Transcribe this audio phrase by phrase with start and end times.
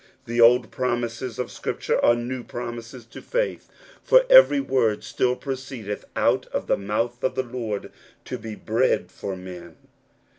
[0.25, 3.69] The old promises of Scripture are new promises to faith;
[4.03, 7.91] for every word still proceedeth out of the mouth of the Lord
[8.25, 9.75] to be bread for men.